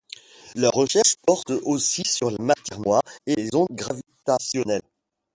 [0.55, 4.81] Leurs recherches portent aussi sur la matière noire et les ondes gravitationnelles.